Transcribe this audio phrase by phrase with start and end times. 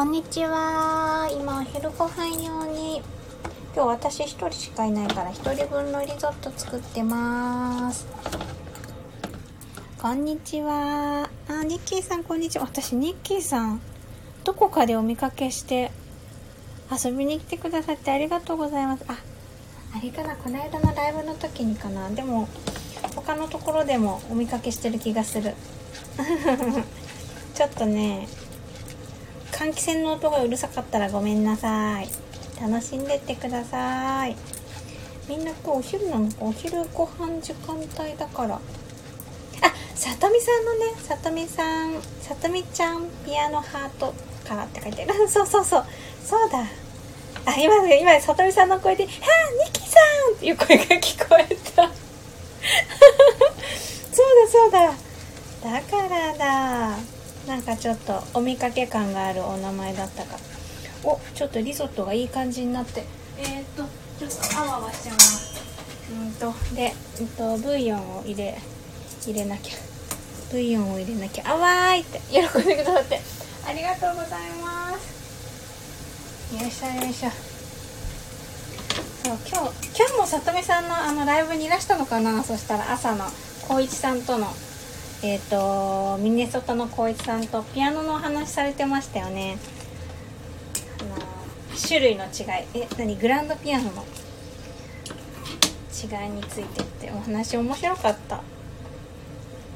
[0.00, 1.28] こんにちは。
[1.30, 3.02] 今お昼ご飯用に、
[3.74, 8.06] 今日私一人しかいないから一人分のリゾット作ってます。
[10.00, 11.28] こんにちは。
[11.48, 12.64] あ、ニッキーさんこんにちは。
[12.64, 13.82] 私ニッキーさん、
[14.42, 15.90] どこかでお見かけして、
[16.90, 19.04] 遊びに来てくださってありがとうございます。
[19.06, 19.18] あ、
[19.94, 22.08] あれかな、この間のライブの時にかな。
[22.08, 22.48] でも、
[23.14, 25.54] 他のところでもお見かけしてる気がする。
[27.52, 28.26] ちょっとね、
[29.60, 32.08] 換気扇の音がうるさかったらごめんなさい。
[32.58, 34.34] 楽しんでってください。
[35.28, 38.54] みんな今日お昼なのかお昼ご飯時間帯だから。
[38.54, 38.60] あ
[39.94, 42.00] さとみさんのねさとみさん。
[42.22, 44.14] さとみちゃんピアノハート
[44.48, 45.12] からって書いてある。
[45.28, 45.84] そうそうそう。
[46.24, 46.60] そうだ。
[47.44, 49.12] あ今今さとみさんの声で「はあ
[49.66, 49.98] ニキさ
[50.32, 51.82] ん!」っていう声が聞こえた。
[54.10, 54.94] そうだそうだ。
[55.70, 57.19] だからだ。
[57.46, 60.36] なんかちょっとお見かけ感があるお名前だったか。
[61.02, 63.04] おちょっとリゾットがいい感じになって。
[63.38, 63.84] えー、っと
[64.18, 65.22] ちょっとあわあわしちゃうな
[66.26, 68.58] うんとで、うんと、ブイヨンを入れ
[69.26, 69.74] 入れなきゃ。
[70.52, 71.44] ブイヨンを入れなきゃ。
[71.50, 73.20] あわーいって喜んでくださって。
[73.66, 76.54] ありがとうございます。
[76.54, 77.30] よいしょよいしょ。
[79.24, 82.42] そう今日今日もさとみさんのあのライブにいらしたのかな？
[82.42, 83.24] そしたら朝の
[83.62, 84.48] 光一さんとの
[85.22, 89.58] えっ、とミネソタの光一さんとピアノのお話されてましたよね。
[91.00, 91.16] あの
[91.78, 92.66] 種類の違い。
[92.74, 93.16] え何？
[93.16, 94.04] グランドピアノの
[95.92, 98.40] 違いについてってお話面白かった。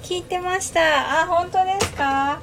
[0.02, 1.22] 聞いてました。
[1.22, 2.40] あ本当ですか？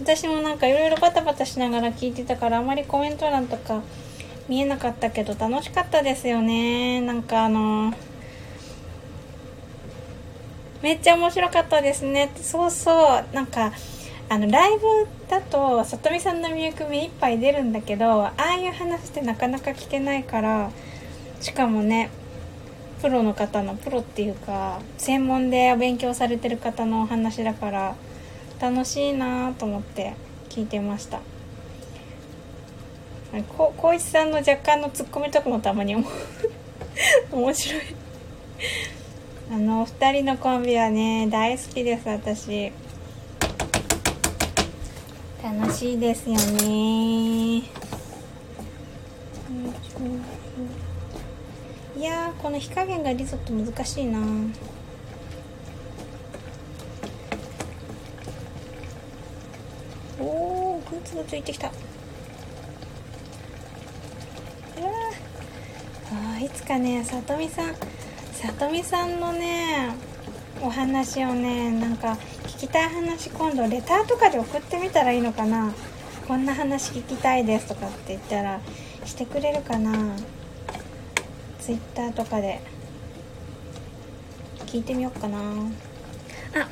[0.00, 3.80] 私もなんかいろいろバタバタしながら聞いてたからあまりコメント欄とか
[4.46, 7.00] 見えなかったけど楽しかったですよね。
[7.00, 7.94] なんかあの
[10.86, 12.30] めっちゃ面白かったですね。
[12.40, 13.34] そうそう。
[13.34, 13.72] なんか
[14.28, 14.86] あのライブ
[15.28, 20.70] だとさとみさんの魅力目いっぱい出るんだけどああいう話ってなかなか聞けないから
[21.40, 22.08] しかもね
[23.02, 27.96] プロの方のプロっていうか専門で勉強されてる方のお話だから
[28.60, 30.14] 楽しいなと思って
[30.50, 31.18] 聞いてました。
[33.56, 35.96] こ光一さんの若干のツッコミとかもたまに
[37.32, 38.05] 面白い。
[39.48, 42.72] あの二人のコンビはね大好きです私。
[45.42, 47.58] 楽しいですよね。
[51.96, 54.18] いやこの火加減がリゾット難しいな。
[60.18, 61.68] おーグツグツいってきた。
[61.68, 61.70] う
[64.82, 64.90] わ
[66.36, 67.74] あいつかねさとみさん
[68.36, 69.94] さとみさんのね
[70.60, 75.72] お話をねなんか聞きたい話今度レターとかで送ってみたらいいのかな。
[76.28, 78.60] こんな話聞きたいですとかって言ったら
[79.04, 80.16] してくれるかな。
[81.60, 82.60] ツイッターとかで。
[84.66, 85.38] 聞いてみようかな。
[85.38, 86.68] あ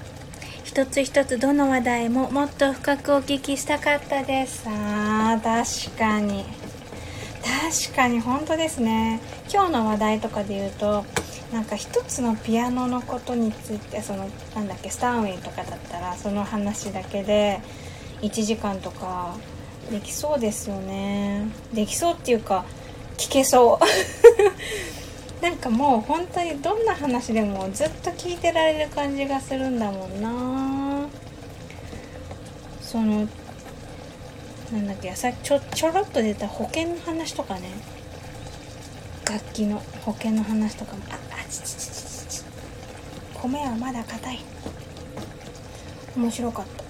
[0.64, 4.64] 一つ一つどの話題ももっと深くお聞きしたかったです。
[4.66, 6.44] あー確かに。
[7.86, 9.20] 確かに本当ですね。
[9.50, 11.04] 今日の話題とかで言うと
[11.54, 17.60] なんか一つのピアノのことについてそのなんだっけスターウェイとかだったらその話だけで
[18.22, 19.36] 1時間とか
[19.88, 21.46] できそうですよね。
[21.72, 22.64] できそうっていうか
[23.16, 23.84] 聞けそう。
[25.44, 31.06] なんかもう本当にどんな話でもずっと聞いてられる感じがするんだもんな。
[32.80, 33.28] その
[34.72, 37.68] なんだっけさちょちょろっと出た保険の話とかね。
[39.24, 41.02] 楽器の保険の話とかも。
[41.10, 42.44] ああちちちちち
[43.34, 44.38] 米はまだ硬い。
[46.16, 46.84] 面白かった。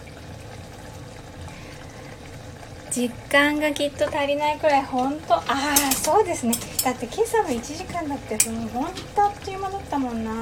[2.91, 6.55] 実感がきっと足りないくらい本当ああそうですね。
[6.85, 10.33] だって今朝の1時間だってもう本当あっという間だったもんな。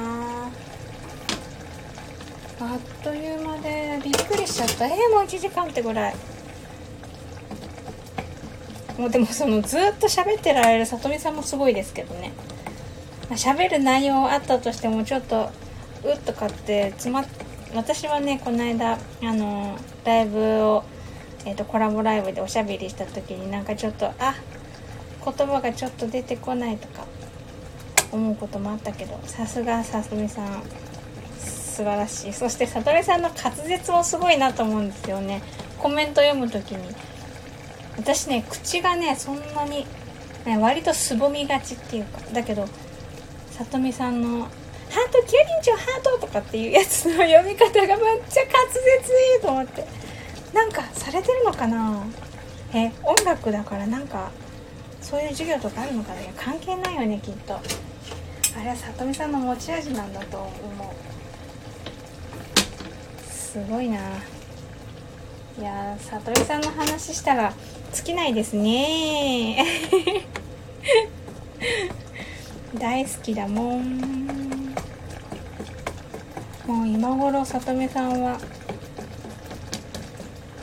[2.59, 4.85] あっという間でびっくりしちゃった。
[4.85, 6.15] えー、もう1時間ってぐらい。
[8.97, 12.31] もうでもそのずっと喋ってられるさとみさんもすごいですけどね。
[13.31, 15.49] 喋る内容あったとしてもちょっと
[16.03, 17.25] うっとかって詰まっ
[17.73, 18.97] 私はねこの間あ
[19.33, 20.83] のライブを
[21.45, 24.35] えーと、コラボライブでおしゃべりした時になんかちょっとあ
[25.25, 27.05] 言葉がちょっと出てこないとか
[28.11, 30.63] 思うこともあったけどさすがさとみさん
[31.37, 32.33] 素晴らしい。
[32.33, 35.41] そしてさとみさんの滑舌もすごいなと思うんですよね。
[35.79, 36.95] コメント読む時に。
[37.97, 39.85] 私ね口がねそんなに、
[40.45, 42.67] ね、割とすぼみがちっていうかだけど
[43.51, 44.41] さとみさんの
[44.89, 49.85] 「ハートキュリンチョハート」とかっていうやつの読み方がめっちゃ滑舌いいと思って。
[50.53, 52.03] なんかされてるのかな？
[52.75, 54.29] え音楽だからなんか
[55.01, 56.21] そういう授業とかあるのかな？
[56.21, 57.55] いや関係ないよねきっと。
[57.55, 57.59] あ
[58.63, 60.53] れはさとみさんの持ち味なんだと思う。
[63.31, 63.97] すごいな。
[65.57, 67.51] いやさとみさんの話したら
[67.93, 69.63] 尽きないですね。
[72.79, 74.73] 大好きだもん。
[76.65, 78.39] もう今頃さとみさんは。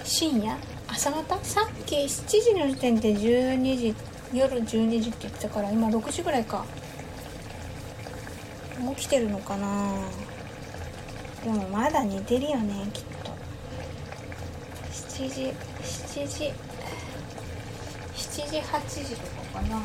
[0.02, 0.56] 深夜？
[0.88, 1.38] 朝方？
[1.44, 3.94] さっき7時の時点で12時
[4.32, 6.64] 夜12時って言ってたから今6時ぐらいか。
[8.96, 9.92] 起きてるのかな。
[11.44, 13.30] でもまだ寝てるよねきっと。
[14.90, 16.69] 7時7時。
[18.48, 19.80] 時8時とかかな。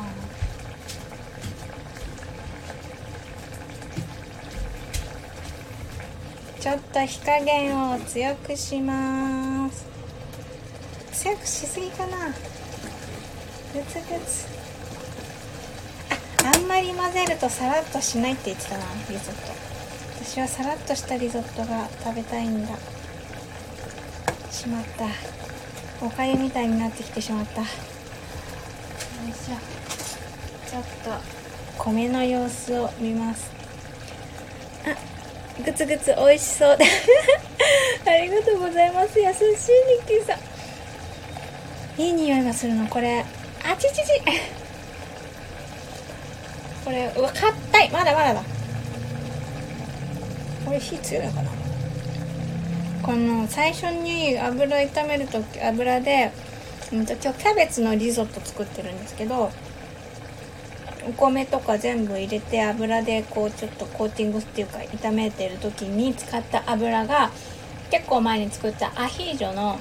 [6.60, 9.86] ちょっと火加減を強くします。
[11.12, 12.28] 強くしすぎかな。
[12.28, 12.32] グ
[13.88, 14.46] ツグツ。
[16.44, 19.52] ああんまり混ぜるとサラッとしないって言ってたなリゾット。
[20.24, 22.76] 私はサラッとしたリゾットが食べたいんだ。
[24.50, 25.06] しまった。
[26.04, 27.62] おかゆみたいになってきてしまった。
[29.50, 31.10] よいしょちょっと
[31.78, 33.50] 米の様子を見ます。
[34.84, 36.70] あグツグツ美味しそう。
[38.06, 39.20] ありがとうございます。
[39.20, 39.46] 優しいニ
[40.02, 42.00] ッキーさん。
[42.00, 42.86] いい匂いがするの。
[42.88, 43.24] これ
[43.64, 44.20] あちちち。
[46.84, 47.90] これうわ硬い。
[47.90, 48.42] まだまだだ。
[50.64, 51.50] これ火強いかな。
[53.02, 56.32] この最初に油炒めると油で、
[56.92, 59.50] うんと、今日キャベツのリゾット作ってるんですけど
[61.08, 67.30] お米とか全部入れて油でこうちょっとコーティングっていうか炒めてる時に使った油が
[67.90, 69.78] 結構前に作ったアヒージョの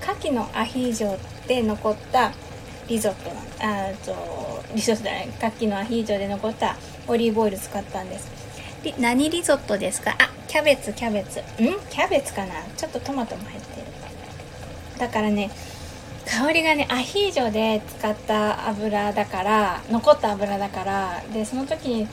[0.00, 2.32] 牡蠣のアヒージョで残った
[2.88, 3.30] リゾット
[3.60, 8.30] あとリゾットじゃない牡蠣のアヒージョで残ったオリーブオイル使ったんです。
[8.98, 10.12] 何リゾットですか？
[10.12, 11.40] あキャベツキャベツ。
[11.40, 11.42] ん？
[11.90, 12.54] キャベツかな？
[12.76, 13.86] ちょっとトマトも入ってる。
[14.98, 15.50] だからね
[16.30, 22.08] 香りがねアヒージョで使った油だから残った油だからでその時に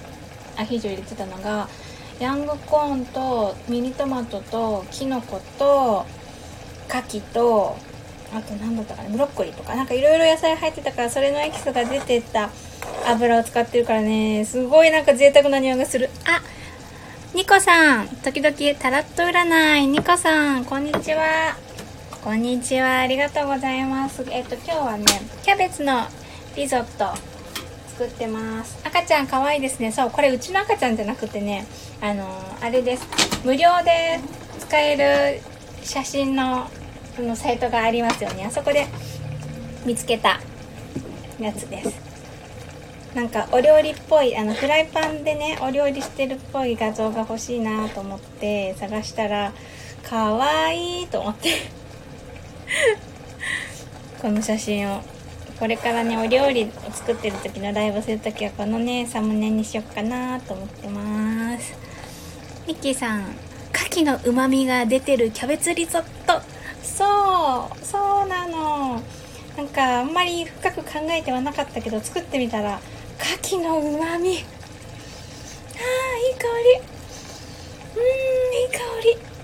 [0.58, 1.68] アヒージョ入れてたのが
[2.20, 6.06] ヤングコーンとミニトマトとキノコと
[6.88, 7.78] 牡蠣と
[8.34, 12.50] あと何だったかなブロッコリーとかなんかいろいろ野菜入ってたからそれのエキスが出てた
[13.06, 16.10] 油を使ってるからねすごいなんか贅沢な匂いがする。
[16.26, 16.42] あ
[17.34, 19.88] ニコさん時々タラット占い。
[19.88, 21.75] ニコさんこんにちは。
[22.26, 23.02] こんにちは。
[23.02, 24.26] ありがとうございます。
[24.32, 25.06] えっと今日はね
[25.44, 26.08] キャベツの
[26.56, 27.16] リゾット
[27.90, 28.80] 作ってます。
[28.84, 29.92] 赤ちゃん可愛いですね。
[29.92, 31.68] そうこれうちの赤ちゃんじゃなくてね
[32.02, 33.08] あのー、あれです。
[33.46, 34.20] 無料で
[34.58, 35.40] 使える
[35.84, 36.66] 写真の
[37.16, 38.46] そのサイトがありますよね。
[38.48, 38.88] あそこで
[39.86, 40.42] 見つけた
[41.40, 41.94] やつです。
[43.14, 49.54] なんかお料理っぽいあのフライパンでねお料理してるっぽい画像が欲しいなと思って探したら
[50.02, 51.85] かわいいと思って。
[54.22, 55.02] この写真を
[55.60, 61.74] これからねお料理を作ってる時のライブする時はこのねサムネにしよっかなと思ってます。
[62.68, 63.36] ミッキーさん
[63.74, 66.42] 牡蠣のうまみが出てるキャベツリゾット。
[66.84, 67.06] そ
[67.72, 69.02] うそうなの。
[69.56, 72.82] なんかあんまり深く考えてはなかったけど作ってみたら
[73.20, 74.44] 牡蠣のうまみあーいい香
[76.58, 76.96] り。
[77.96, 78.02] うん
[78.62, 79.35] いい香り。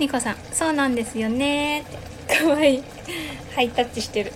[0.00, 1.82] ニコさんそうなんですよね。
[1.82, 1.84] っ
[2.26, 2.76] てかわい。
[2.76, 2.82] い
[3.54, 4.32] ハイタッチしてる。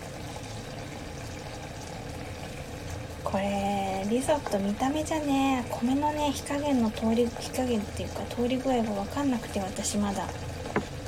[3.25, 10.29] これリゾット見た目じゃね米のね火加減の通り火加減っていうか通り具合が分かんなくて私まだ。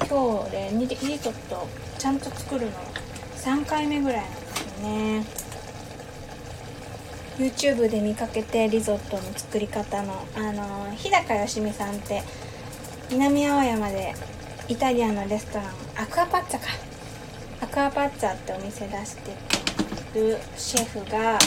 [0.09, 0.87] 今日でリ
[1.19, 2.73] ゾットちゃんと作るの
[3.37, 5.25] 3回目ぐらいなんですよね。
[7.37, 10.15] YouTube で見かけてリゾットの作り方の。
[10.35, 12.23] あの日高よしみさんって
[13.11, 14.15] 南青山で
[14.69, 15.67] イタリアのレストラン。
[15.95, 16.67] アクアパッツァか。
[17.61, 19.31] アクアパッツァってお店出して
[20.15, 21.39] るシェフが、うん、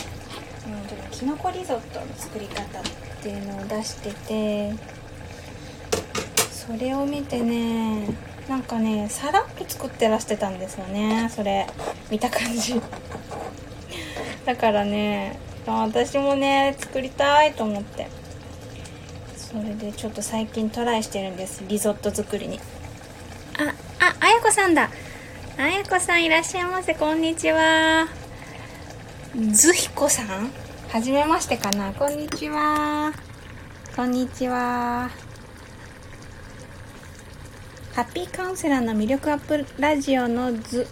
[1.12, 2.84] きのこリゾットの作り方っ
[3.22, 4.74] ていうのを出してて
[6.50, 8.08] それを見てね
[8.48, 11.30] なんかねさらっと作ってらしてたんですよね。
[11.30, 11.68] それ
[12.10, 12.82] 見た感じ。
[14.46, 18.08] だからね私もね作りたいと思って。
[19.36, 21.64] それでちょっと最近トライしてるんです。
[21.68, 22.62] リゾット作りに。
[23.60, 24.90] あ、あ、あやこさんだ。
[25.58, 26.96] あやこさんいらっしゃいませ。
[26.96, 28.08] こんにちは。
[29.52, 30.50] ずひこさん？
[30.88, 31.92] はじめましてかな。
[31.92, 33.12] こんにちは。
[33.98, 35.10] こんにちは。
[37.96, 40.88] ハッピーカウンセラーの魅力アップラジオのず、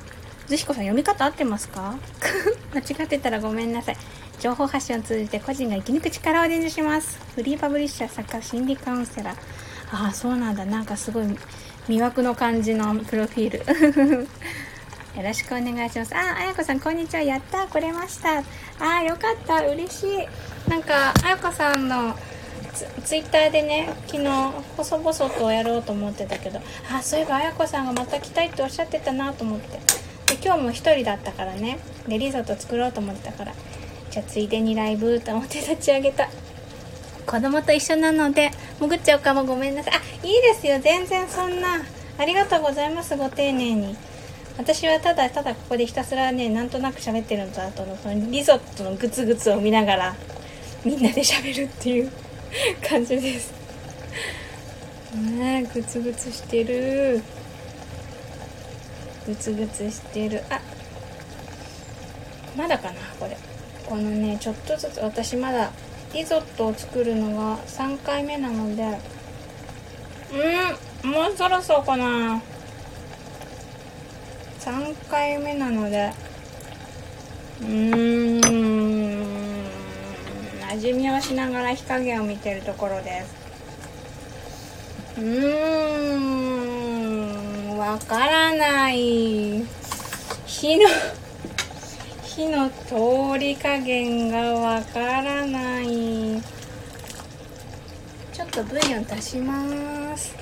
[0.47, 1.95] ずひこさん読み方合ってますか？
[2.75, 3.97] 間違ってたらごめんなさい。
[4.41, 7.17] 情報発信を通じて個人が生き抜く力を伝授します。
[7.33, 9.37] フリーパブリッシャー、作家、心理カウンセラー。
[9.89, 10.65] ああ、そうなんだ。
[10.65, 11.27] なんかすごい
[11.87, 13.59] 魅惑の感じのプロフィール。
[15.15, 16.13] よろしくお願いします。
[16.13, 17.21] ああやこさんこんにちは。
[17.21, 18.43] やった来れました。
[18.79, 19.65] あよかった。
[19.65, 20.69] 嬉しい。
[20.69, 22.13] なんかあやこさんの
[23.05, 24.27] ツイッターでね昨日
[24.75, 26.59] 細々とやろうと思ってたけど
[26.91, 29.79] あそういえばあやこさんがまた来たいっておっしゃってたなと思って。
[30.27, 31.79] で今日も1人だったからね。
[32.05, 33.53] でリゾット作ろうと思ってたから。
[34.11, 36.27] じゃあついでにライブと思って立ち上げた。
[37.27, 39.93] 子供と一緒なので潜っちゃうかもごめんなさい。
[39.95, 40.79] あいいですよ。
[40.79, 41.83] 全然そんな。
[42.17, 43.97] ありがとうございますご丁寧に。
[44.57, 50.15] 私はただただここでひたすらねなんとなく喋ってるのとあとのそのリゾットのグツグツを見ながら
[50.83, 52.11] みんなで喋るっていう
[52.87, 53.51] 感じです。
[55.13, 57.21] ねえグツグツしてる。
[59.27, 60.43] グツグツしてる。
[60.49, 60.61] あ
[62.55, 63.37] まだかなこれ。
[63.85, 65.71] このねちょっとずつ私まだ
[66.13, 68.83] リゾットを作るのが3回目なので。
[70.33, 70.35] う
[71.05, 72.41] んもうそろそろかな。
[74.59, 76.11] 3回目なので。
[77.61, 79.67] うーん。
[80.69, 83.35] 味見をしながら火加減を見てるところです。
[85.17, 86.17] うー
[87.75, 87.77] ん。
[87.77, 89.63] わからない。
[90.45, 90.89] 火の
[92.37, 96.39] 火の通り加減がわからない。
[98.31, 100.35] ちょっとブイヨン足します。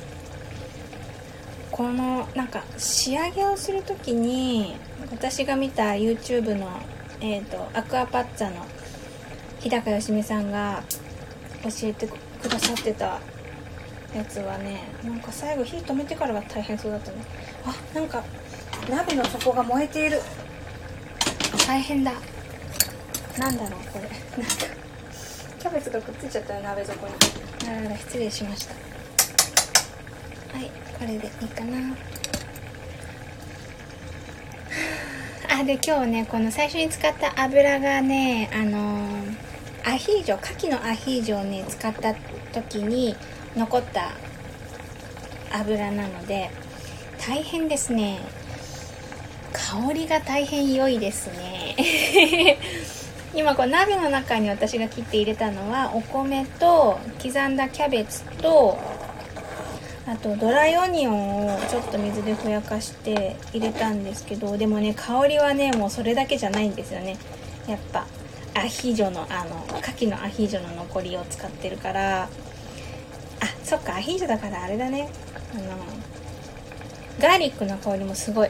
[1.72, 4.76] このなんか仕上げをする時に
[5.10, 6.68] 私が見た YouTube の、
[7.22, 8.66] えーと、アクアパッツァの
[9.62, 10.84] 日高よしみさんが
[11.64, 13.22] 教えてくださってた
[14.14, 17.20] やつはねなんか最後火止めてからが大変そうだったね。
[17.66, 18.22] あなんか
[18.90, 20.20] 鍋の底が燃えている。
[21.66, 22.12] 大変だ。
[23.40, 24.02] なんだろうこれ。
[24.02, 24.66] なんか
[25.60, 27.14] キャベツがくっついちゃったよ鍋底に。
[27.68, 28.76] あらら失礼しました。
[30.58, 30.70] はい
[31.00, 31.98] これでいいかな。
[35.60, 39.36] あで今日ねこの最初に使った油がねあのー、
[39.86, 42.14] アヒージョ牡蠣のアヒージョをね使った
[42.54, 43.16] 時に
[43.56, 44.12] 残った
[45.52, 46.52] 油なので
[47.20, 48.20] 大変ですね。
[49.56, 51.76] 香りが大変良いですね。
[53.34, 58.78] 今こう鍋の中に私が切って入れたのはお米と刻んだキャベツと
[60.08, 67.18] あとドライオニオンをちょっと水でふやかして入れたんですけどでもね香りはねもうそれだけじゃないんですよね。
[67.68, 68.06] やっぱ
[68.54, 72.30] アヒージョのあの牡蠣のアヒージョの残りを使ってるから。
[73.42, 75.10] あそっかアヒージョだからあれだね。
[75.54, 75.64] あの
[77.20, 78.50] ガーリックの香りもすごい。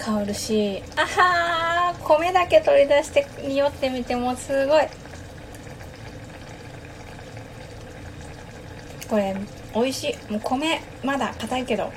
[0.00, 4.86] 香るしあはー米だけ取り出して匂ってみてもすごい。
[9.08, 9.36] これ
[9.74, 10.32] 美味しい。
[10.32, 11.92] もう米まだ硬いけど。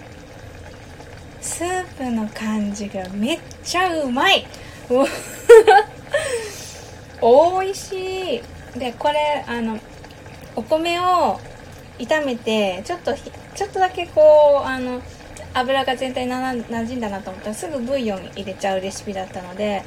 [1.39, 4.45] スープの感じがめっちゃうまい。
[7.21, 8.79] 美味しい。
[8.79, 9.79] でこれあの
[10.55, 11.39] お米を
[11.99, 15.01] 炒めてちょっとちょっとだけこうあの
[15.53, 19.83] 油が全体にな馴染んだなと思ったらすぐブイヨン入れちゃうレシピだったので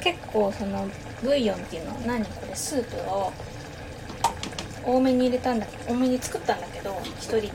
[0.00, 0.88] 結構その
[1.22, 3.32] ブイヨンっていうのは何これスープを
[4.84, 7.52] 多めに入れたんだ多めに作ったんだけど1人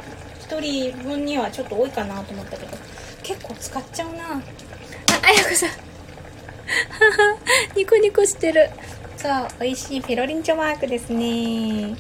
[0.56, 2.78] 1人分にはちょっと多いかなと思ったけど
[3.24, 4.24] 結構使っちゃうな。
[4.34, 4.42] あ
[5.24, 5.70] あやこさん。
[7.78, 8.70] ニコニコしてる。
[9.18, 11.96] そう美味しいペロリンチョマークですね。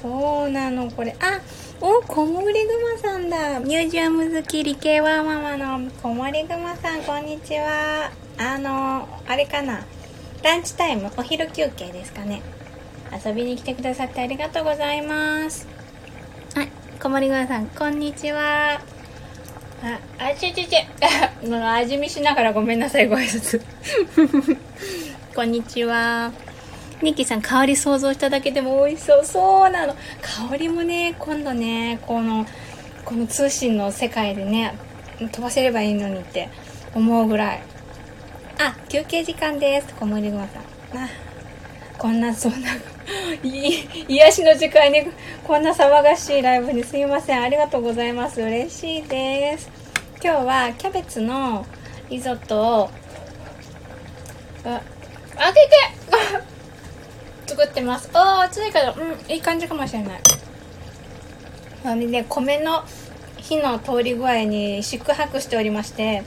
[0.00, 1.16] そうなのこれ。
[1.20, 1.40] あ
[1.84, 9.84] おこもりぐまさんだミュージアム好き理系ワーママのこもりぐまさんこんにちはあのあれかな
[10.44, 12.40] ランチタイムお昼休憩ですかね
[13.26, 15.66] 遊びに来てくださってありがとうございます
[16.54, 16.68] はい
[17.02, 18.80] こもりぐまさんこんにちは
[19.82, 20.76] あ、あちちち。
[21.48, 23.60] もう味見しながらごめんなさい、ご挨拶。
[25.34, 26.30] こんにちは。
[27.02, 29.24] ニッキーさん、香り想像しただけでも美味しそう。
[29.24, 29.94] そうなの。
[30.48, 32.46] 香りもね、今度ね、この、
[33.04, 34.78] この通信の世界でね、
[35.18, 36.48] 飛ばせればいいのにって
[36.94, 37.62] 思うぐらい。
[38.58, 39.92] あ、休憩時間です。
[39.94, 40.62] 小森ごまさん。
[40.98, 41.08] あ、
[41.98, 42.68] こんな、そんな、
[43.42, 45.04] い癒しの時間に
[45.44, 47.42] こんな騒がしいライブにすいません。
[47.42, 48.40] ありがとうございます。
[48.40, 49.68] 嬉しいです。
[50.22, 51.66] 今日はキャベツの
[52.08, 52.90] リゾットを、
[54.64, 54.80] あ、
[55.36, 55.60] 開け
[56.38, 56.42] て
[57.46, 58.10] 作ってます。
[58.14, 60.20] ああ、暑いけど、うん、いい感じかもしれない。
[61.84, 62.84] あれで、米の
[63.38, 66.22] 火の通り具合に四苦八苦しておりまして、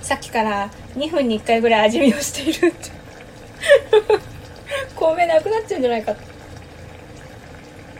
[0.00, 2.90] さっきから2分に1回ぐらい味見をしているって。
[4.96, 6.14] 米なくなっちゃうんじゃないか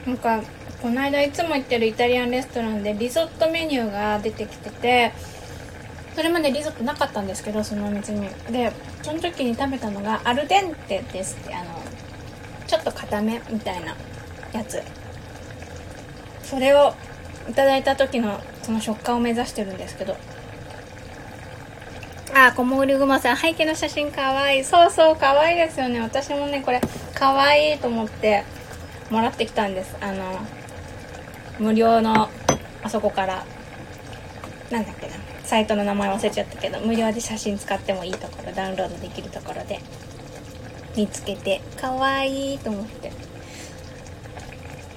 [0.07, 0.43] なんか、
[0.81, 5.13] この間いつも行ってるイタリアンレストランでリゾットメニューが出てきてて、
[6.15, 8.29] それまでリゾットなかったんですけど、そのお店に。
[8.51, 8.73] で、
[9.03, 11.82] その時に食べたのがアルデンテですって、あの、
[12.73, 13.95] ちょっと固めみたいな
[14.55, 14.83] やつ
[16.43, 16.95] それを
[17.51, 20.17] いただいた時のその食感を目指してるんですけど
[22.35, 24.65] あ、小森ぐまさん、背景の写真かわいい。
[24.65, 26.01] そうそう、かわいいですよね。
[26.01, 26.81] 私もね、これ、
[27.13, 28.45] かわいいと思って、
[29.11, 29.95] もらってきたんです。
[30.01, 30.41] あの、
[31.59, 32.31] 無料の、
[32.83, 33.45] あそこから、
[34.71, 35.13] なんだっけな、
[35.45, 39.81] サイトの名前忘れちゃったけど、無料で写真使ってもいいところ、ダウンロードできるところで、
[40.97, 43.13] 見つけてかわいいと思って。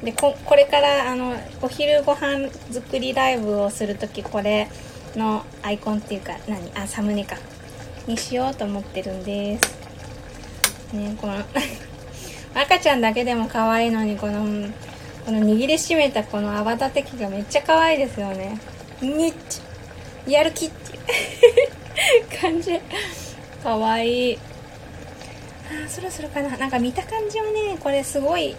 [0.03, 4.67] でここれからあのお昼ご飯作りライブをする時これ
[5.15, 6.71] のアイコンっていうか何？
[6.75, 7.38] あサムネか。
[8.08, 10.93] にしようと思ってるんです。
[10.93, 11.43] ねこの
[12.53, 14.69] 赤ちゃんだけでも可愛いいのにこの
[15.25, 18.60] この握りしめたこの泡立て器がめっちゃ可愛いいですよね。
[19.01, 19.62] にっち
[20.27, 21.01] やる気っていう。
[22.41, 22.79] 感じ。
[23.63, 24.39] 可愛い。
[25.67, 26.56] あそろそろかな。
[26.58, 28.56] なんか見た感じはねこれすごい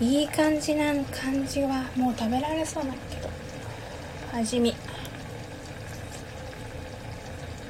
[0.00, 3.30] いい感じな感じはもう食べられそうなんだけど。
[4.32, 4.74] 味見。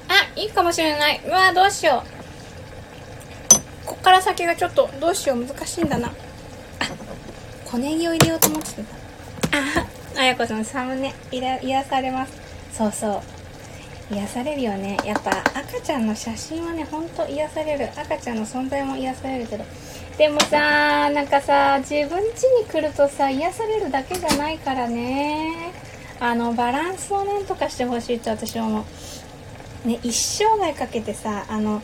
[0.08, 1.20] あいいかもしれない。
[1.26, 2.02] うわどうしよ
[3.84, 3.86] う。
[3.86, 5.44] こっから先がちょっとどうしよう。
[5.44, 6.08] 難しいんだな。
[6.08, 6.12] あ
[7.66, 8.82] 小ネギを入れようと思ってた。
[9.58, 12.32] ああやこさんサムネ癒されます。
[12.72, 13.33] そうそう。
[14.14, 14.96] 癒されるよね。
[15.04, 17.88] やっぱ赤ちゃんの写真はねほんと癒される。
[17.96, 19.64] 赤ちゃんの存在も癒されるけど。
[20.16, 25.72] でもさなんかさ自分家に来るとさ癒されるだけじゃないからね。
[26.20, 28.84] あのバランスをなんとかしてほしいって私は思
[29.84, 29.88] う。
[29.88, 31.82] ね一生涯かけてさあの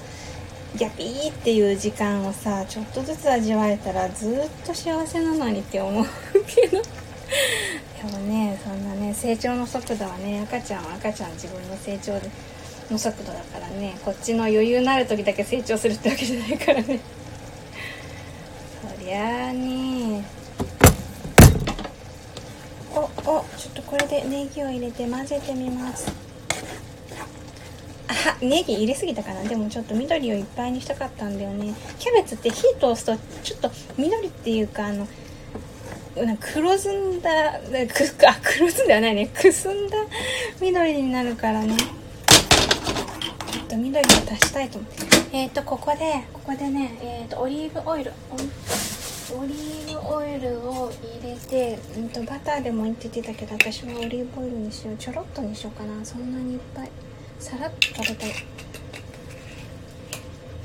[0.77, 6.05] ギャピーっていう時間をさちょっとずつ味わえたらずっと幸せなのにって思う
[6.47, 6.81] けど。
[8.03, 12.15] でもねそんなね成長の速度はね赤ちゃんは赤ちゃん自分の成長
[12.91, 17.01] の速度だからねこっちの余裕のある時だけ成長するってわけじゃないからね。
[18.97, 20.25] そりゃあね。
[22.93, 26.11] おおちょっとこれでネギを入れて混ぜてみます。
[28.09, 29.45] あネギ入れすぎたかな？
[29.45, 31.75] でもちょっと緑をいっぱいにしたかったんだよね。
[31.99, 35.07] キャベツって火通すとちょっと緑っていうかあの
[36.17, 39.27] なんか黒ずんだくあ黒ずんではないね。
[39.29, 39.97] くすんだ
[40.61, 41.77] 緑になるからね。
[41.77, 45.07] ちょっと緑を足したいと思って。
[45.33, 48.13] えっ、ー、とここでここでねえっ、ー、とオリーブオイル。
[49.33, 50.91] オリーブオイルを
[51.23, 54.97] 入れて、うんと、バターでもいいって言ってたけど私はオリーブオイルにしよう。
[54.97, 56.05] ちょろっとにしようかな。
[56.05, 56.91] そんなにいっぱい。
[57.39, 58.31] さらっと食べたい。
[58.31, 58.35] 入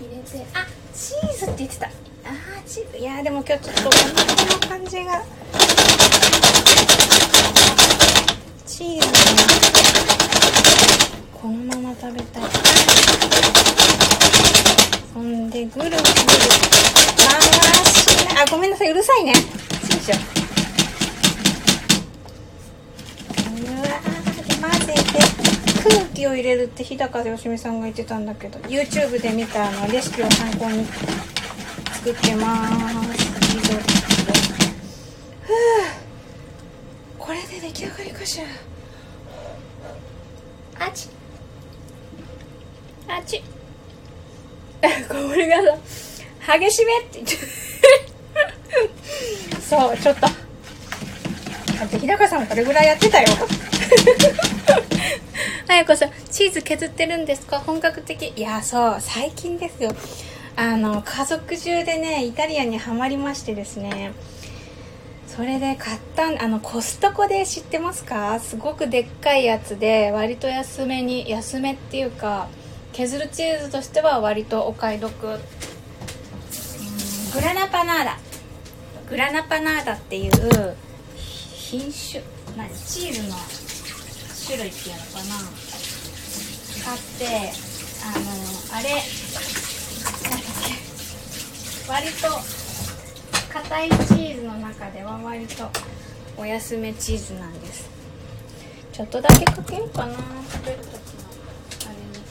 [0.09, 1.91] れてあチーズって言ってた。
[2.27, 4.09] あーチーズいやでも今日ちょっとお腹
[4.45, 5.23] の感じが。
[8.65, 9.07] チーズ。
[11.31, 12.43] このまま食べたい。
[15.13, 16.01] そんでぐるぐる。
[16.01, 16.01] 回
[17.93, 18.89] しなあごめんなさい。
[18.89, 19.31] うるさいね。
[19.31, 20.15] よいしょ。
[23.51, 25.03] うわ混ぜて。
[25.87, 30.87] 空気を入れるって日高よしみさんが言ってたんだけど YouTube で見たあのレシピを参考に。
[32.05, 32.67] 作ってま
[33.15, 34.33] すリゾット
[35.41, 35.53] ふう
[37.17, 38.45] これで出来上がりかしら
[40.85, 41.09] あち
[43.07, 43.41] あち
[45.09, 45.55] これが
[46.45, 47.37] さ、激しめって言って。
[49.67, 50.21] そう、ちょっと。
[50.21, 53.27] だって日高さんこれぐらいやってたよ。
[55.67, 57.57] あやこさん、チーズ削ってるんですか？
[57.59, 58.31] 本格的。
[58.35, 59.89] いや、そう、最近ですよ。
[60.55, 64.13] あの、家族中でね、イタリアンにはまりましてですね。
[65.27, 68.39] それで買ったあのコストコで知ってますか？
[68.39, 72.47] すごくでっかいやつで割と安めに安めっていうか
[72.93, 75.11] 削るチーズとしては割とお買い得。
[75.21, 75.39] グ
[77.41, 78.17] ラナパナーダ。
[79.09, 80.31] グラナパナーダっていう
[81.17, 82.23] 品種。
[82.55, 83.35] 何チーズの
[84.45, 85.35] 種類っていうのかな？
[86.85, 87.51] 買って
[88.05, 88.25] あの
[88.77, 89.03] あれ
[91.87, 92.27] 割と
[93.53, 95.69] 硬いチーズの中では割と
[96.35, 97.89] お安めチーズなんです。
[98.91, 100.13] ちょっとだけかけようかな。
[100.51, 100.99] 食べる時の
[101.85, 102.25] あれに。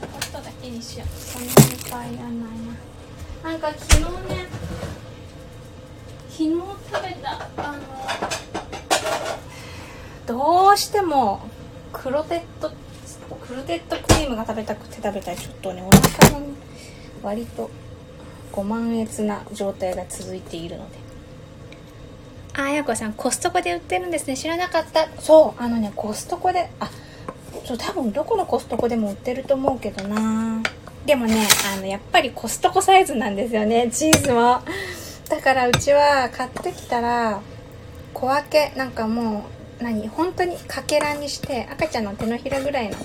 [0.00, 1.08] ちょこっとだけにしよう。
[1.20, 3.50] そんなにいっぱいいらないな。
[3.50, 4.46] なんか昨日ね
[6.28, 7.78] 昨日食べたあの
[10.26, 11.40] どうしても
[11.92, 12.74] クロテッドク
[13.54, 16.46] ロテッドリームが食べたくて食べたらちょっとねお腹が
[17.22, 17.70] 割と
[18.52, 20.98] ご満悦な状態が続いているので。
[22.54, 24.36] あやこさんコストコで売ってるんですね。
[24.36, 25.08] 知らなかった。
[25.20, 26.90] そうあのねコストコであ
[27.64, 30.62] そう多分どこのコストコでも売ってると思うけどな。
[31.06, 34.60] でもねあのやっぱりコストコサイズなんですよねチーズも
[35.28, 37.40] だからうちは買ってきたら
[38.12, 39.46] 小分けなんかも
[39.80, 42.96] う何本当にかけらにして赤ちゃんの手のひらぐらいの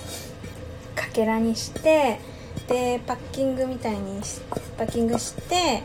[1.14, 2.18] かけらにして
[2.66, 4.20] でパッキングみたいに
[4.76, 5.80] パッキングして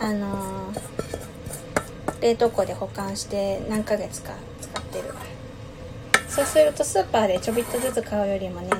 [0.00, 5.14] あのー、冷凍庫で保管して何ヶ月か使ってる。
[6.28, 8.70] そうするとスーパーでちょびっとずつ買うよりもね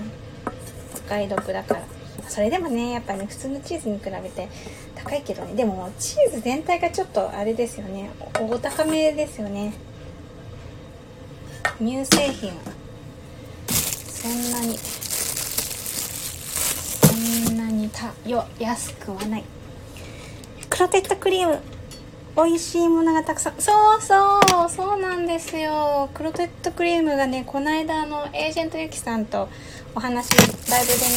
[0.96, 1.82] お買い得だから。
[2.28, 4.48] それでもねやっぱね普通のチーズに比べて
[4.96, 5.54] 高いけどね。
[5.54, 8.10] でもチーズ全体がちょっとあれですよね。
[8.40, 9.74] お高めですよね。
[11.78, 12.52] 乳製品
[13.76, 14.76] そんなに。
[17.90, 19.44] たよ安くはない。
[20.68, 21.60] クロテッドクリーム
[22.36, 23.54] 美味しいものがたくさん。
[23.60, 26.08] そうそうそうなんですよ。
[26.14, 29.48] クロテッドクリームがねこの間のエージェントゆきさんと
[29.94, 30.30] お話
[30.70, 31.08] ライブでね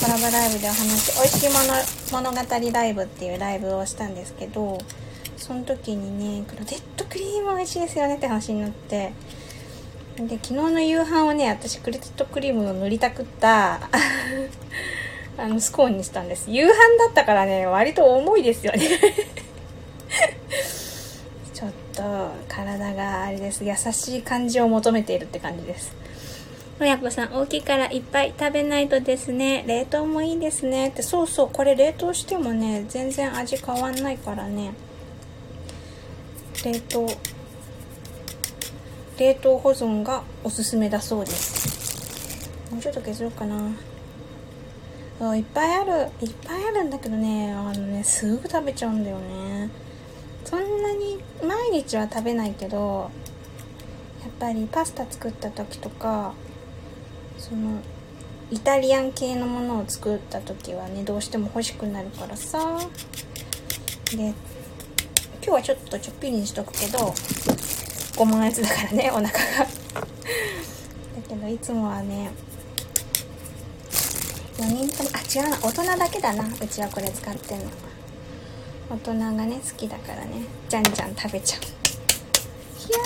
[0.00, 4.78] コラボライブでお話美味しいもの物語ライブっていうライブをしたんですけど
[5.38, 9.12] その時にねクロテッドクリーム美味しいですよねって話になって。
[10.16, 13.88] で昨日の夕飯はね私クロテッドクリームを塗りたくった。
[15.38, 16.50] あのスコーンにしたんです。
[16.50, 18.88] 夕飯だったからね割と重いですよね。
[21.52, 22.02] ちょっと
[22.48, 23.64] 体があれです。
[23.64, 25.94] 優しい感じを求めているって感じです。
[26.78, 29.64] 親子さん大きいからいっぱい食べないとですね。
[29.66, 30.88] 冷凍もいいですね。
[30.88, 34.72] ってそうそうこれ冷凍してもね全然味変わんないからね。
[36.64, 37.06] 冷凍。
[39.18, 42.50] 冷凍保存がおすすめだそうです。
[42.70, 43.70] もうちょっと削ろうかな。
[45.18, 49.70] そういっぱいあるいっぱいあるんだけどねあのねすぐ食べちゃうんだよね。
[50.44, 53.10] そんなに毎日は食べないけど
[54.22, 56.34] やっぱりパスタ作った時とか
[57.38, 57.80] その
[58.50, 62.78] イタリアン系のものを作った時はねどうしても欲しくなるからさ。
[64.10, 64.34] で今
[65.42, 69.30] 日はちょっとちょっぴりにしとくけど5万円だからねお腹が。
[69.30, 69.68] だ
[71.28, 72.30] けどいつもはね
[74.58, 75.58] 4人ともあ違うな。
[75.58, 76.44] 大人だけだな。
[76.44, 77.66] うちはこれ使ってんの。
[78.88, 80.44] 大人がね好きだからね。
[80.68, 81.60] じゃんじゃん食べちゃう。
[81.62, 81.64] い
[82.92, 82.98] や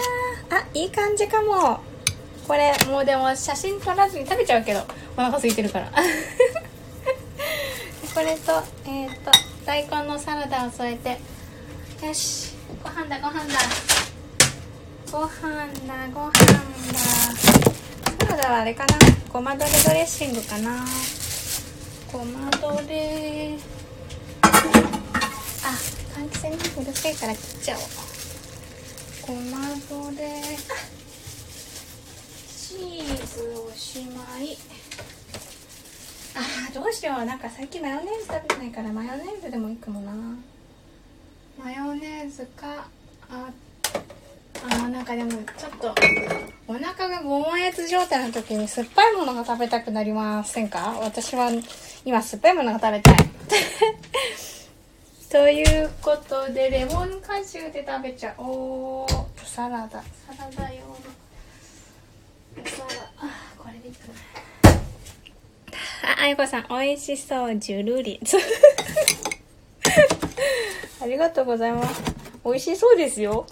[0.58, 1.80] あいい感じかも。
[2.46, 4.80] これもうでも写真撮らずに食べちゃうけど
[5.16, 5.90] お腹空いてるから。
[8.14, 9.32] これとえっ、ー、と
[9.66, 11.20] 大根のサラダを添えて。
[12.06, 12.54] よし。
[12.82, 13.58] ご飯だご飯だ。
[15.10, 15.28] ご飯
[15.86, 16.60] だご飯だ。
[18.20, 18.96] サラダはあれかな。
[19.32, 20.84] ごまドレドレッシングかな。
[22.12, 23.56] ごまどれ
[24.42, 24.48] あ
[26.16, 27.82] 換気扇うるさいから切っちゃおう。
[29.28, 30.42] ごまどれ
[32.48, 34.56] チーズおしまい。
[36.34, 37.24] あどうしよう。
[37.24, 40.12] なんか最近マヨネーズ食べてないからマヨネーズでもいいかもな。
[41.62, 42.88] マヨネーズか
[43.30, 43.50] ああ
[45.00, 45.94] なんかでもちょっと
[46.68, 50.94] お腹がご満悦状態の時に酸っぱいものが食べたくなりませんか？
[51.00, 51.50] 私は
[52.04, 53.16] 今酸っぱいものが食べたい。
[55.30, 59.08] ということでレモン果汁で食べちゃおう
[59.42, 60.02] サラダ。
[60.02, 60.04] サ
[60.38, 60.96] ラダ用の
[62.66, 64.14] サラダあこれでいいかな。
[66.18, 68.20] あ、あやこさん、美味しそう、ジュルリ。
[71.00, 72.02] ありがとうございます。
[72.44, 73.46] 美味しそうですよ。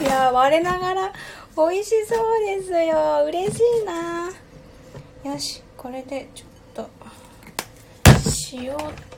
[0.00, 1.12] いや我ながら
[1.54, 3.24] 美味しそうですよ。
[3.26, 4.30] 嬉しいな。
[5.30, 6.90] よし、これでちょっと、
[8.52, 8.74] 塩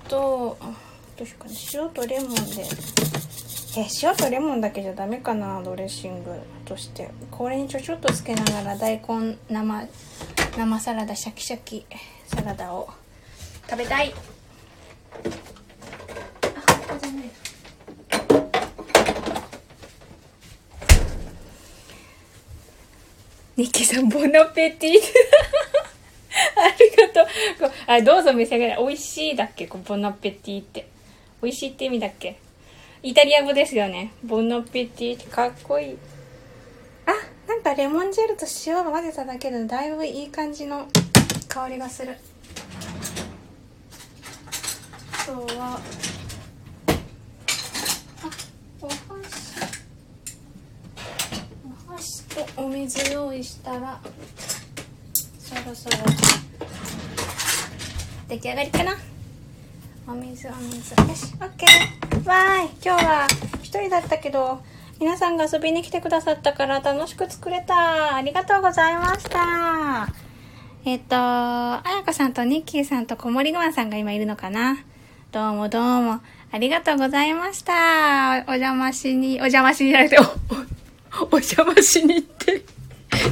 [0.08, 0.58] と、
[1.16, 1.54] どうしようかな。
[1.72, 2.64] 塩とレモンで。
[3.78, 6.32] え、塩とレモンだけじゃダメかな、ドレッシング
[6.64, 7.10] として。
[7.30, 9.86] これにちょちょっとつけながら大根生、
[10.58, 11.86] 生サラダ、シャキシャキ
[12.26, 12.90] サラダを
[13.70, 14.12] 食べたい。
[23.62, 24.98] ニッキーさん、ボナペティ あ
[26.76, 27.26] りがとう。
[27.86, 28.82] あ、どうぞ召し上がれ。
[28.84, 29.68] 美味しいだっけ？
[29.68, 30.88] ボナペティって。
[31.40, 32.40] 美味しいって意味だっけ？
[33.04, 34.14] イタリア語ですよね。
[34.24, 35.98] ボナペティってかっこいい。
[37.06, 37.12] あ、
[37.46, 40.88] なんかレモンジェルと塩を混ぜただけでだいぶいい感じの
[41.46, 42.16] 香りがする。
[45.12, 45.80] あとは、
[52.56, 54.00] お水用意したら
[55.38, 55.96] そろそろ
[58.28, 58.96] 出来上がりかな。
[60.08, 60.94] お水お水。
[60.94, 61.42] よし OK
[62.26, 62.66] わー。
[62.66, 63.26] い今日は
[63.62, 64.62] 一人だったけど
[64.98, 68.16] 皆さんが遊びに来てくださったから楽しく作れた。
[68.16, 70.08] ありがとうございました。
[70.84, 74.78] えっとあやかさんとニッキーさんと小森ごまさんが今いるのかな。
[75.30, 76.20] どうもどうも。
[76.50, 78.44] ありがとうございました。
[78.48, 80.81] お邪魔しにお邪魔しにじゃなくてお
[81.20, 82.62] お邪魔しに行って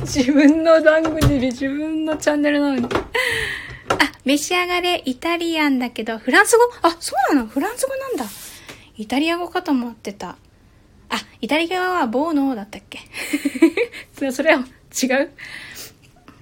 [0.02, 2.86] 自分の番組で自分のチャンネルなのに。
[2.86, 6.62] あ、召し上がれ、イタリアンだけど、フランス語？
[6.82, 7.46] あ、そうなの？
[7.48, 8.24] フランス語なんだ。
[8.96, 10.36] イタリア語かと思ってた。
[11.08, 13.00] あ、イタリア語はボーノーだったっけ？
[14.30, 14.64] それは
[15.02, 15.30] 違う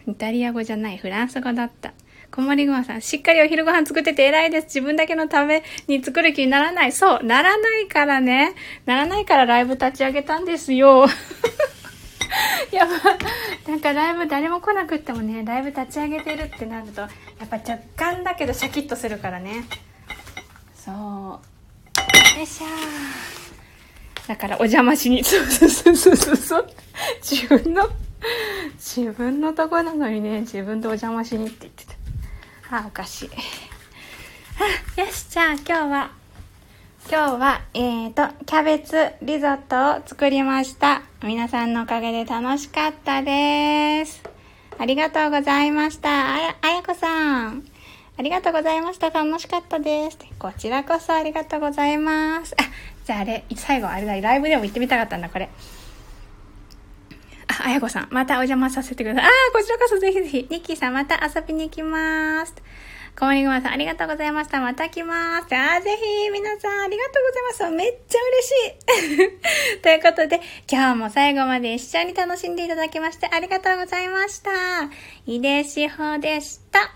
[0.09, 1.93] イタリア語じゃない、フランス語だった。
[2.39, 4.67] 小森ごまさん、しっかりお昼ご飯作ってて偉いです。
[4.67, 6.93] 自分だけのために作る気にならない。
[6.93, 8.55] そう、ならないからね。
[8.87, 11.09] ならないからライブ立ち上げたんですよ。
[12.71, 12.93] やば
[13.69, 17.09] なんかライブ誰も来なくってもね、ライブ立ち上げてるってなると、や
[17.45, 19.65] っぱ若干だけどシャキッとするからね。
[20.77, 20.95] そう。
[20.95, 22.67] よいしょ
[24.29, 26.71] だからお邪魔しに、そうそうそうそうそう。
[27.21, 27.89] 自分の、
[28.77, 31.98] 自分のとこなのにね、自分でお邪魔しにって言ってた。
[32.71, 33.31] あ、おかしい。
[35.01, 36.11] よし、じゃあ今日は、
[37.11, 41.01] 今日は、えーと、キャベツリゾットを作りました。
[41.23, 44.23] 皆さんのおかげで楽しかったです。
[44.79, 46.35] ありがとうございました。
[46.35, 47.65] あや、あやこさん。
[48.19, 49.09] ありがとうございました。
[49.09, 50.19] 楽しかったです。
[50.39, 52.55] こちらこそありがとうございます。
[52.59, 52.65] あ、
[53.07, 55.49] じゃああれ、最後あれだ、ライブでも行ってみたかったんだ、これ。
[57.65, 59.25] あ、やこさん、またお邪魔させてください。
[59.25, 60.47] ああこちらこそぜひぜひ。
[60.51, 62.55] ニッキーさん、また遊びに行きます。
[63.19, 64.61] コモリグマさん、ありがとうございました。
[64.61, 65.53] また来ます。
[65.53, 67.77] あぜひ、皆さん、ありがとうございます。
[67.77, 68.19] めっちゃ
[69.17, 69.29] 嬉し
[69.77, 69.81] い。
[69.83, 70.41] ということで、
[70.71, 74.51] 今日も最後まで一緒に楽しんでいただきまして、ありがとうございました。
[75.27, 76.95] 井出志保でした。